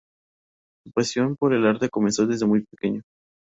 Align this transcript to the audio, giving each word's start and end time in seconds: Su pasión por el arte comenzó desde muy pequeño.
Su 0.83 0.91
pasión 0.93 1.35
por 1.35 1.53
el 1.53 1.63
arte 1.67 1.87
comenzó 1.91 2.25
desde 2.25 2.47
muy 2.47 2.65
pequeño. 2.65 3.03